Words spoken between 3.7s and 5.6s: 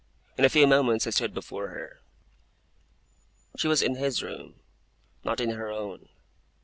in his room; not in